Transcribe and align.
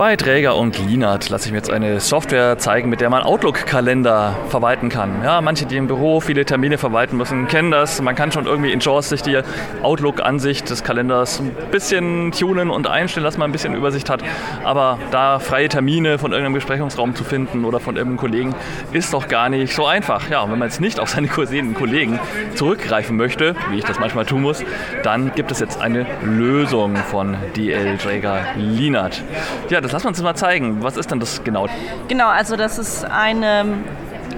Bei 0.00 0.16
Träger 0.16 0.56
und 0.56 0.78
Linat 0.78 1.28
lasse 1.28 1.44
ich 1.44 1.52
mir 1.52 1.58
jetzt 1.58 1.68
eine 1.68 2.00
Software 2.00 2.56
zeigen, 2.56 2.88
mit 2.88 3.02
der 3.02 3.10
man 3.10 3.22
Outlook-Kalender 3.22 4.34
verwalten 4.48 4.88
kann. 4.88 5.22
Ja, 5.22 5.42
manche, 5.42 5.66
die 5.66 5.76
im 5.76 5.88
Büro 5.88 6.20
viele 6.20 6.46
Termine 6.46 6.78
verwalten 6.78 7.18
müssen, 7.18 7.48
kennen 7.48 7.70
das. 7.70 8.00
Man 8.00 8.14
kann 8.14 8.32
schon 8.32 8.46
irgendwie 8.46 8.72
in 8.72 8.80
JAWS 8.80 9.10
sich 9.10 9.20
die 9.20 9.38
Outlook-Ansicht 9.82 10.70
des 10.70 10.84
Kalenders 10.84 11.40
ein 11.40 11.54
bisschen 11.70 12.32
tunen 12.32 12.70
und 12.70 12.86
einstellen, 12.86 13.24
dass 13.24 13.36
man 13.36 13.50
ein 13.50 13.52
bisschen 13.52 13.74
Übersicht 13.74 14.08
hat. 14.08 14.22
Aber 14.64 14.98
da 15.10 15.38
freie 15.38 15.68
Termine 15.68 16.16
von 16.16 16.32
irgendeinem 16.32 16.54
Besprechungsraum 16.54 17.14
zu 17.14 17.22
finden 17.22 17.66
oder 17.66 17.78
von 17.78 17.96
irgendeinem 17.96 18.20
Kollegen, 18.20 18.54
ist 18.92 19.12
doch 19.12 19.28
gar 19.28 19.50
nicht 19.50 19.74
so 19.74 19.84
einfach. 19.84 20.30
Ja, 20.30 20.40
und 20.40 20.50
wenn 20.50 20.60
man 20.60 20.68
jetzt 20.68 20.80
nicht 20.80 20.98
auf 20.98 21.10
seine 21.10 21.28
Cousinen 21.28 21.74
Kollegen 21.74 22.18
zurückgreifen 22.54 23.18
möchte, 23.18 23.54
wie 23.68 23.76
ich 23.76 23.84
das 23.84 24.00
manchmal 24.00 24.24
tun 24.24 24.40
muss, 24.40 24.64
dann 25.02 25.32
gibt 25.34 25.50
es 25.50 25.60
jetzt 25.60 25.78
eine 25.78 26.06
Lösung 26.22 26.96
von 26.96 27.36
DL 27.54 27.98
Träger 27.98 28.46
Linat. 28.56 29.22
Ja, 29.68 29.82
das 29.82 29.89
das 29.92 30.04
lass 30.04 30.06
uns 30.06 30.22
mal 30.22 30.34
zeigen. 30.34 30.82
Was 30.82 30.96
ist 30.96 31.10
denn 31.10 31.20
das 31.20 31.42
genau? 31.42 31.66
Genau, 32.08 32.28
also 32.28 32.56
das 32.56 32.78
ist 32.78 33.04
eine 33.04 33.64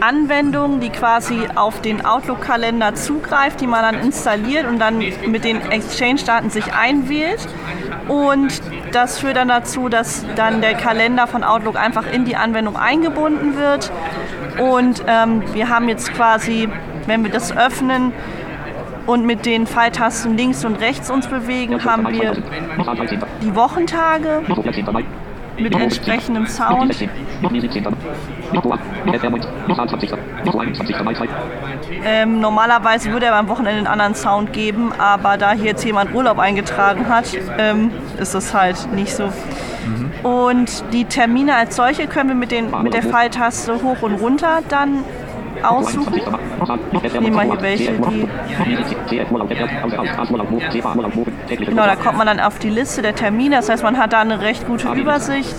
Anwendung, 0.01 0.80
die 0.80 0.88
quasi 0.88 1.47
auf 1.55 1.80
den 1.80 2.05
Outlook-Kalender 2.05 2.95
zugreift, 2.95 3.61
die 3.61 3.66
man 3.66 3.83
dann 3.83 4.02
installiert 4.02 4.66
und 4.66 4.78
dann 4.78 4.98
mit 4.98 5.45
den 5.45 5.61
Exchange-Daten 5.61 6.51
sich 6.51 6.73
einwählt. 6.73 7.47
Und 8.09 8.61
das 8.92 9.19
führt 9.19 9.37
dann 9.37 9.48
dazu, 9.48 9.88
dass 9.88 10.25
dann 10.37 10.61
der 10.61 10.75
Kalender 10.75 11.27
von 11.27 11.45
Outlook 11.45 11.77
einfach 11.77 12.11
in 12.11 12.25
die 12.25 12.37
Anwendung 12.37 12.77
eingebunden 12.77 13.56
wird. 13.56 13.92
Und 14.59 15.05
ähm, 15.06 15.42
wir 15.53 15.69
haben 15.69 15.89
jetzt 15.89 16.12
quasi, 16.14 16.69
wenn 17.06 17.22
wir 17.22 17.31
das 17.31 17.56
öffnen, 17.56 18.12
und 19.06 19.27
mit 19.27 19.47
den 19.47 19.66
Pfeiltasten 19.66 20.37
links 20.37 20.64
und 20.64 20.77
rechts 20.77 21.11
uns 21.11 21.27
bewegen, 21.27 21.84
haben 21.84 22.06
wir 22.12 22.34
die 23.42 23.55
Wochentage, 23.55 24.42
mit 25.62 25.74
entsprechendem 25.74 26.46
Sound. 26.46 26.94
Ähm, 32.04 32.41
normalerweise 32.41 33.10
würde 33.12 33.27
er 33.27 33.32
beim 33.32 33.48
Wochenende 33.48 33.78
einen 33.78 33.86
anderen 33.86 34.14
Sound 34.14 34.52
geben, 34.52 34.92
aber 34.98 35.36
da 35.36 35.52
hier 35.52 35.66
jetzt 35.66 35.84
jemand 35.84 36.14
Urlaub 36.14 36.38
eingetragen 36.38 37.08
hat, 37.08 37.27
ähm, 37.58 37.91
ist 38.19 38.34
das 38.34 38.54
halt 38.54 38.92
nicht 38.92 39.14
so. 39.14 39.27
Mhm. 39.27 40.10
Und 40.22 40.84
die 40.92 41.04
Termine 41.04 41.54
als 41.54 41.76
solche 41.76 42.06
können 42.06 42.28
wir 42.30 42.36
mit, 42.36 42.50
den, 42.50 42.70
mit 42.82 42.94
der 42.94 43.02
Pfeiltaste 43.02 43.82
hoch 43.82 44.02
und 44.02 44.14
runter 44.14 44.60
dann 44.69 45.04
aussuchen. 45.64 46.20
Ich 47.02 47.12
nehme 47.14 47.30
mal 47.30 47.46
hier 47.46 47.62
welche. 47.62 47.92
Genau, 51.48 51.86
da 51.86 51.96
kommt 51.96 52.19
man 52.19 52.27
dann 52.27 52.41
auf 52.41 52.58
die 52.58 52.70
Liste 52.70 53.02
der 53.02 53.14
Termine. 53.14 53.56
Das 53.56 53.69
heißt, 53.69 53.82
man 53.82 53.98
hat 53.98 54.12
da 54.12 54.20
eine 54.20 54.41
recht 54.41 54.66
gute 54.66 54.92
Übersicht 54.92 55.54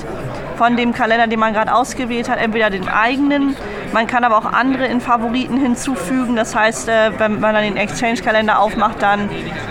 von 0.57 0.77
dem 0.77 0.93
Kalender, 0.93 1.27
den 1.27 1.39
man 1.39 1.53
gerade 1.53 1.73
ausgewählt 1.73 2.29
hat, 2.29 2.39
entweder 2.39 2.69
den 2.69 2.87
eigenen. 2.87 3.55
Man 3.93 4.07
kann 4.07 4.23
aber 4.23 4.37
auch 4.39 4.51
andere 4.51 4.87
in 4.87 4.99
Favoriten 4.99 5.57
hinzufügen. 5.57 6.35
Das 6.35 6.55
heißt, 6.55 6.89
äh, 6.89 7.11
wenn 7.19 7.39
man 7.39 7.53
dann 7.53 7.63
den 7.63 7.77
Exchange-Kalender 7.77 8.59
aufmacht, 8.59 9.01
dann 9.03 9.29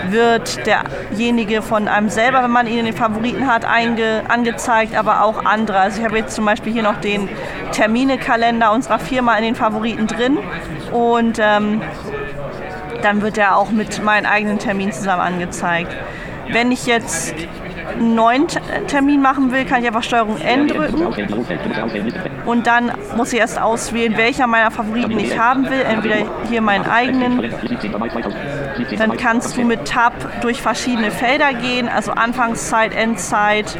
wird 0.09 0.65
derjenige 0.65 1.61
von 1.61 1.89
einem 1.89 2.09
selber, 2.09 2.41
wenn 2.41 2.51
man 2.51 2.65
ihn 2.65 2.79
in 2.79 2.85
den 2.85 2.95
Favoriten 2.95 3.47
hat, 3.47 3.65
angezeigt, 3.65 4.95
aber 4.95 5.23
auch 5.23 5.43
andere. 5.43 5.77
Also 5.77 5.99
ich 5.99 6.05
habe 6.05 6.17
jetzt 6.17 6.35
zum 6.35 6.45
Beispiel 6.45 6.71
hier 6.71 6.83
noch 6.83 7.01
den 7.01 7.27
Termine-Kalender 7.73 8.71
unserer 8.71 8.99
Firma 8.99 9.35
in 9.35 9.43
den 9.43 9.55
Favoriten 9.55 10.07
drin 10.07 10.37
und 10.93 11.39
ähm, 11.39 11.81
dann 13.01 13.21
wird 13.21 13.37
er 13.37 13.57
auch 13.57 13.71
mit 13.71 14.01
meinen 14.01 14.25
eigenen 14.25 14.57
Terminen 14.57 14.93
zusammen 14.93 15.21
angezeigt. 15.21 15.93
Wenn 16.49 16.71
ich 16.71 16.85
jetzt 16.85 17.35
einen 17.87 18.15
neuen 18.15 18.47
Termin 18.87 19.21
machen 19.21 19.51
will, 19.51 19.65
kann 19.65 19.81
ich 19.81 19.87
einfach 19.87 20.03
Steuerung 20.03 20.37
N 20.37 20.67
drücken. 20.67 21.07
Und 22.45 22.67
dann 22.67 22.91
muss 23.15 23.33
ich 23.33 23.39
erst 23.39 23.61
auswählen, 23.61 24.17
welcher 24.17 24.47
meiner 24.47 24.71
Favoriten 24.71 25.19
ich 25.19 25.37
haben 25.37 25.69
will. 25.69 25.81
Entweder 25.81 26.15
hier 26.49 26.61
meinen 26.61 26.85
eigenen. 26.85 27.51
Dann 28.97 29.17
kannst 29.17 29.57
du 29.57 29.63
mit 29.63 29.85
Tab 29.85 30.13
durch 30.41 30.61
verschiedene 30.61 31.11
Felder 31.11 31.53
gehen, 31.53 31.87
also 31.87 32.11
Anfangszeit, 32.11 32.95
Endzeit. 32.95 33.77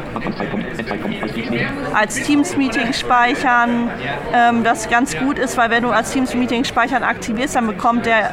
Als 1.93 2.21
Teams-Meeting 2.23 2.93
speichern. 2.93 3.89
Ähm, 4.33 4.63
das 4.63 4.89
ganz 4.89 5.17
gut 5.17 5.37
ist, 5.37 5.57
weil 5.57 5.69
wenn 5.69 5.83
du 5.83 5.89
als 5.89 6.11
Teams-Meeting 6.11 6.63
speichern 6.63 7.03
aktivierst, 7.03 7.55
dann 7.55 7.67
bekommt 7.67 8.05
der 8.05 8.31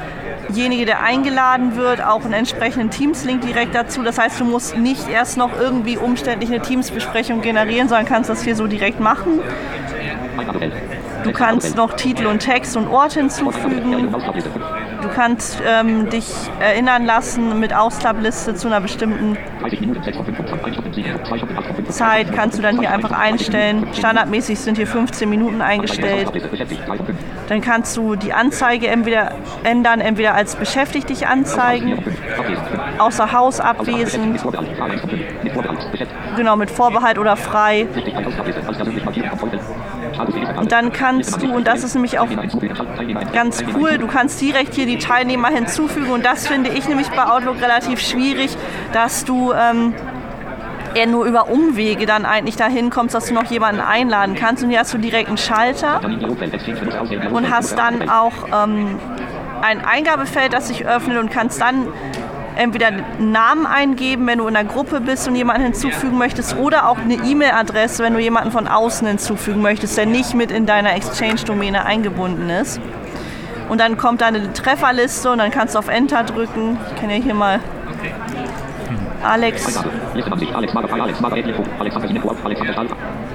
derjenige, 0.50 0.84
der 0.84 1.03
eingeladen 1.03 1.77
wird, 1.77 2.03
auch 2.03 2.25
einen 2.25 2.34
entsprechenden 2.34 2.91
Teams-Link 2.91 3.43
direkt 3.43 3.75
dazu. 3.75 4.03
Das 4.03 4.19
heißt, 4.19 4.41
du 4.41 4.44
musst 4.44 4.77
nicht 4.77 5.09
erst 5.09 5.37
noch 5.37 5.59
irgendwie 5.59 5.97
umständlich 5.97 6.50
eine 6.50 6.61
Teams-Besprechung 6.61 7.41
generieren, 7.41 7.88
sondern 7.88 8.06
kannst 8.06 8.31
das 8.31 8.43
hier 8.43 8.56
so 8.56 8.66
direkt 8.66 9.00
machen. 9.00 9.41
Du 11.22 11.33
kannst 11.33 11.77
noch 11.77 11.94
Titel 11.94 12.27
und 12.27 12.41
Text 12.41 12.77
und 12.77 12.89
Ort 12.89 13.12
hinzufügen. 13.12 14.12
Du 15.03 15.09
kannst 15.15 15.62
ähm, 15.66 16.10
dich 16.10 16.27
erinnern 16.60 17.05
lassen 17.05 17.60
mit 17.60 17.75
Ausklappliste 17.75 18.55
zu 18.55 18.66
einer 18.69 18.81
bestimmten 18.81 19.37
Zeit. 21.89 22.33
Kannst 22.34 22.59
du 22.59 22.62
dann 22.62 22.78
hier 22.78 22.91
einfach 22.91 23.12
einstellen. 23.12 23.87
Standardmäßig 23.93 24.59
sind 24.59 24.77
hier 24.77 24.87
15 24.87 25.28
Minuten 25.28 25.62
eingestellt. 25.62 26.31
Dann 27.50 27.62
kannst 27.62 27.97
du 27.97 28.15
die 28.15 28.33
Anzeige 28.33 28.87
entweder 28.87 29.33
ändern, 29.65 30.00
entweder 30.00 30.34
als 30.34 30.55
beschäftigt 30.55 31.09
dich 31.09 31.27
anzeigen, 31.27 31.99
außer 32.99 33.33
Haus 33.33 33.59
abwesend, 33.59 34.41
genau 36.37 36.55
mit 36.55 36.71
Vorbehalt 36.71 37.19
oder 37.19 37.37
frei. 37.37 37.89
Und 40.59 40.71
dann 40.71 40.93
kannst 40.93 41.43
du, 41.43 41.53
und 41.53 41.66
das 41.66 41.83
ist 41.83 41.94
nämlich 41.94 42.21
auch 42.21 42.28
ganz 43.33 43.65
cool, 43.75 43.99
du 43.99 44.06
kannst 44.06 44.41
direkt 44.41 44.75
hier 44.75 44.87
die 44.87 44.99
Teilnehmer 44.99 45.49
hinzufügen. 45.49 46.12
Und 46.12 46.25
das 46.25 46.47
finde 46.47 46.71
ich 46.71 46.89
nämlich 46.89 47.09
bei 47.10 47.25
Outlook 47.27 47.60
relativ 47.60 47.99
schwierig, 47.99 48.56
dass 48.93 49.25
du 49.25 49.53
ähm, 49.53 49.93
eher 50.95 51.06
nur 51.06 51.25
über 51.25 51.49
Umwege 51.49 52.06
dann 52.06 52.25
eigentlich 52.25 52.56
dahin 52.56 52.91
kommst, 52.91 53.15
dass 53.15 53.27
du 53.27 53.34
noch 53.34 53.45
jemanden 53.45 53.81
einladen 53.81 54.34
kannst. 54.34 54.62
Und 54.62 54.71
hier 54.71 54.81
hast 54.81 54.93
du 54.95 54.99
direkt 54.99 55.28
einen 55.28 55.39
Schalter 55.39 56.01
und 57.33 57.51
hast 57.51 57.78
dann 57.78 58.09
auch 58.09 58.33
ähm, 58.53 58.99
ein 59.62 59.84
Eingabefeld, 59.84 60.53
das 60.53 60.69
sich 60.69 60.87
öffnet 60.87 61.19
und 61.19 61.31
kannst 61.31 61.61
dann 61.61 61.89
entweder 62.56 62.89
einen 62.89 63.33
Namen 63.33 63.67
eingeben, 63.67 64.27
wenn 64.27 64.39
du 64.39 64.47
in 64.47 64.56
einer 64.56 64.69
Gruppe 64.69 65.01
bist 65.01 65.27
und 65.28 65.37
jemanden 65.37 65.62
hinzufügen 65.62 66.19
möchtest, 66.19 66.56
oder 66.56 66.89
auch 66.89 66.99
eine 66.99 67.15
E-Mail-Adresse, 67.15 68.03
wenn 68.03 68.12
du 68.12 68.21
jemanden 68.21 68.51
von 68.51 68.69
außen 68.69 69.07
hinzufügen 69.07 69.62
möchtest, 69.62 69.97
der 69.97 70.07
nicht 70.07 70.34
mit 70.34 70.51
in 70.51 70.67
deiner 70.67 70.95
Exchange-Domäne 70.95 71.84
eingebunden 71.84 72.51
ist. 72.51 72.81
Und 73.69 73.81
dann 73.81 73.97
kommt 73.97 74.21
deine 74.21 74.53
Trefferliste 74.53 75.31
und 75.31 75.39
dann 75.39 75.53
kannst 75.53 75.75
du 75.75 75.78
auf 75.78 75.89
Enter 75.89 76.25
drücken. 76.25 76.77
Ich 76.89 77.01
kann 77.01 77.09
ja 77.09 77.17
hier 77.17 77.34
mal 77.34 77.61
Alex. 79.23 79.83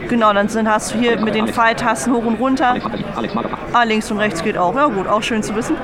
Genau, 0.08 0.34
dann 0.34 0.50
sind, 0.50 0.70
hast 0.70 0.94
du 0.94 1.00
hier 1.00 1.20
mit 1.20 1.36
den 1.36 1.48
Pfeiltasten 1.48 2.14
hoch 2.14 2.26
und 2.26 2.36
runter. 2.36 2.76
Ah, 3.74 3.84
links 3.84 4.12
und 4.12 4.20
rechts 4.20 4.44
geht 4.44 4.58
auch. 4.58 4.76
Ja 4.76 4.88
gut, 4.88 5.08
auch 5.08 5.24
schön 5.24 5.44
zu 5.44 5.56
wissen. 5.56 5.76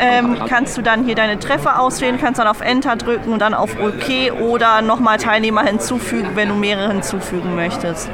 Ähm, 0.00 0.36
kannst 0.48 0.76
du 0.76 0.82
dann 0.82 1.04
hier 1.04 1.14
deine 1.14 1.38
Treffer 1.38 1.80
auswählen, 1.80 2.18
kannst 2.20 2.40
dann 2.40 2.46
auf 2.46 2.60
Enter 2.60 2.96
drücken 2.96 3.32
und 3.32 3.40
dann 3.40 3.54
auf 3.54 3.76
OK 3.80 4.40
oder 4.40 4.82
nochmal 4.82 5.18
Teilnehmer 5.18 5.62
hinzufügen, 5.62 6.30
wenn 6.34 6.48
du 6.48 6.54
mehrere 6.54 6.92
hinzufügen 6.92 7.54
möchtest. 7.54 8.10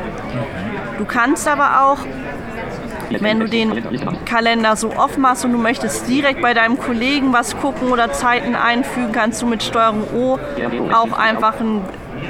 Du 0.98 1.04
kannst 1.04 1.48
aber 1.48 1.84
auch 1.86 1.98
wenn 3.10 3.40
du 3.40 3.48
den 3.48 3.82
Kalender 4.24 4.76
so 4.76 4.92
offen 4.96 5.22
machst 5.22 5.44
und 5.44 5.52
du 5.52 5.58
möchtest 5.58 6.08
direkt 6.08 6.42
bei 6.42 6.54
deinem 6.54 6.78
Kollegen 6.78 7.32
was 7.32 7.56
gucken 7.56 7.90
oder 7.90 8.12
Zeiten 8.12 8.54
einfügen, 8.54 9.12
kannst 9.12 9.42
du 9.42 9.46
mit 9.46 9.62
Steuerung 9.62 10.04
O 10.14 10.38
auch 10.92 11.12
einfach 11.18 11.60
einen 11.60 11.82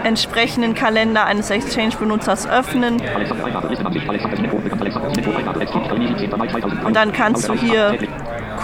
entsprechenden 0.04 0.74
Kalender 0.74 1.24
eines 1.26 1.50
Exchange-Benutzers 1.50 2.48
öffnen. 2.48 3.00
Und 6.84 6.94
dann 6.94 7.12
kannst 7.12 7.48
du 7.48 7.54
hier 7.54 7.98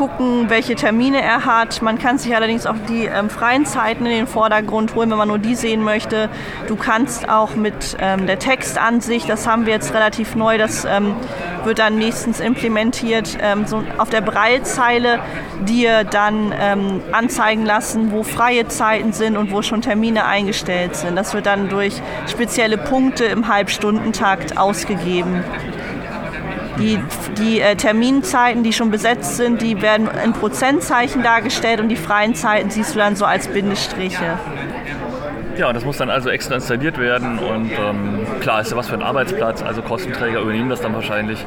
gucken, 0.01 0.49
welche 0.49 0.75
Termine 0.75 1.21
er 1.21 1.45
hat. 1.45 1.83
Man 1.83 1.99
kann 1.99 2.17
sich 2.19 2.35
allerdings 2.35 2.65
auch 2.65 2.77
die 2.89 3.05
ähm, 3.05 3.29
freien 3.29 3.67
Zeiten 3.67 4.07
in 4.07 4.13
den 4.13 4.27
Vordergrund 4.27 4.95
holen, 4.95 5.11
wenn 5.11 5.19
man 5.19 5.29
nur 5.29 5.39
die 5.39 5.55
sehen 5.55 5.83
möchte. 5.83 6.29
Du 6.69 6.77
kannst 6.77 7.29
auch 7.29 7.55
mit 7.55 7.97
ähm, 8.01 8.27
der 8.27 8.39
Textansicht, 8.39 9.29
das 9.29 9.47
haben 9.47 9.67
wir 9.67 9.75
jetzt 9.75 9.93
relativ 9.93 10.35
neu, 10.35 10.57
das 10.57 10.85
ähm, 10.85 11.15
wird 11.65 11.79
dann 11.79 11.97
nächstens 11.97 12.41
implementiert, 12.41 13.37
ähm, 13.43 13.67
so 13.67 13.83
auf 13.99 14.09
der 14.09 14.23
Breilzeile 14.23 15.21
dir 15.67 16.05
dann 16.05 16.55
ähm, 16.59 17.03
anzeigen 17.13 17.67
lassen, 17.67 18.13
wo 18.13 18.23
freie 18.23 18.69
Zeiten 18.69 19.13
sind 19.13 19.37
und 19.37 19.51
wo 19.53 19.61
schon 19.61 19.83
Termine 19.83 20.25
eingestellt 20.25 20.97
sind. 20.97 21.17
Das 21.17 21.30
das 21.31 21.35
wird 21.37 21.47
dann 21.47 21.69
durch 21.69 21.95
spezielle 22.29 22.77
Punkte 22.77 23.25
im 23.25 23.47
Halbstundentakt 23.47 24.59
ausgegeben. 24.59 25.45
Die, 26.81 26.99
die 27.39 27.61
äh, 27.61 27.77
Terminzeiten, 27.77 28.65
die 28.65 28.73
schon 28.73 28.91
besetzt 28.91 29.37
sind, 29.37 29.63
die 29.63 29.81
werden 29.81 30.09
in 30.25 30.33
Prozentzeichen 30.33 31.23
dargestellt 31.23 31.81
und 31.81 31.89
die 31.89 31.95
freien 31.95 32.35
Zeiten 32.35 32.71
siehst 32.71 32.97
du 32.97 32.99
dann 32.99 33.15
so 33.15 33.27
als 33.27 33.47
Bindestriche. 33.47 34.39
Ja, 35.57 35.73
das 35.73 35.85
muss 35.85 35.99
dann 35.99 36.11
also 36.11 36.31
extra 36.31 36.57
installiert 36.57 36.99
werden 36.99 37.39
und 37.39 37.71
ähm, 37.71 38.27
klar 38.41 38.61
ist 38.63 38.73
ja 38.73 38.77
was 38.77 38.89
für 38.89 38.95
ein 38.95 39.03
Arbeitsplatz, 39.03 39.63
also 39.63 39.83
Kostenträger 39.83 40.41
übernehmen 40.41 40.71
das 40.71 40.81
dann 40.81 40.95
wahrscheinlich. 40.95 41.47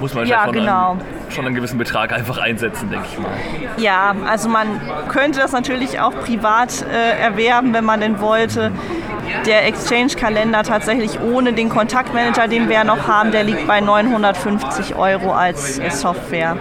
Muss 0.00 0.14
man 0.14 0.26
ja, 0.26 0.46
schon, 0.46 0.54
genau. 0.54 0.92
einen, 0.92 1.00
schon 1.30 1.46
einen 1.46 1.54
gewissen 1.54 1.78
Betrag 1.78 2.12
einfach 2.12 2.38
einsetzen, 2.38 2.90
denke 2.90 3.06
ich 3.12 3.18
mal. 3.20 3.30
Ja, 3.76 4.16
also 4.26 4.48
man 4.48 4.80
könnte 5.08 5.38
das 5.38 5.52
natürlich 5.52 6.00
auch 6.00 6.10
privat 6.10 6.84
äh, 6.90 7.20
erwerben, 7.22 7.72
wenn 7.72 7.84
man 7.84 8.00
denn 8.00 8.18
wollte. 8.18 8.72
Der 9.46 9.66
Exchange-Kalender 9.66 10.62
tatsächlich 10.62 11.20
ohne 11.20 11.52
den 11.52 11.68
Kontaktmanager, 11.68 12.48
den 12.48 12.68
wir 12.68 12.76
ja 12.76 12.84
noch 12.84 13.08
haben, 13.08 13.32
der 13.32 13.44
liegt 13.44 13.66
bei 13.66 13.80
950 13.80 14.94
Euro 14.94 15.32
als 15.32 15.80
Software. 16.00 16.56